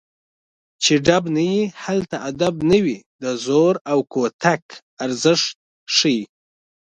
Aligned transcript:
چې 0.83 0.93
ډب 1.07 1.23
نه 1.35 1.41
وي 1.49 1.61
هلته 1.83 2.15
ادب 2.29 2.55
نه 2.71 2.79
وي 2.83 2.97
د 3.23 3.25
زور 3.45 3.73
او 3.91 3.99
کوتک 4.13 4.63
ارزښت 5.05 5.53
ښيي 5.95 6.21